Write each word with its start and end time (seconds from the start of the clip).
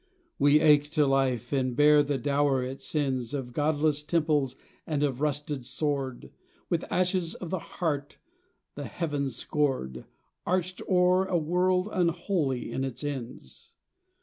We 0.39 0.59
ache 0.59 0.85
to 0.93 1.05
life 1.05 1.53
and 1.53 1.75
bear 1.75 2.01
the 2.01 2.17
dower 2.17 2.63
it 2.63 2.81
sends 2.81 3.35
Of 3.35 3.53
Godless 3.53 4.01
temples 4.01 4.55
and 4.87 5.03
of 5.03 5.21
rusted 5.21 5.63
sword, 5.63 6.31
With 6.69 6.91
ashes 6.91 7.35
of 7.35 7.51
the 7.51 7.59
heart 7.59 8.17
the 8.73 8.85
heavens 8.85 9.35
scored, 9.35 10.05
Arched 10.43 10.81
o'er 10.89 11.25
a 11.25 11.37
world 11.37 11.87
unholy 11.91 12.71
in 12.71 12.83
its 12.83 13.03
ends. 13.03 13.73